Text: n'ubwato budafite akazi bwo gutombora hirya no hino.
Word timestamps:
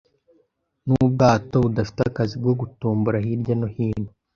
n'ubwato 0.87 1.55
budafite 1.63 2.01
akazi 2.09 2.35
bwo 2.41 2.53
gutombora 2.61 3.17
hirya 3.25 3.53
no 3.59 3.67
hino. 3.75 4.11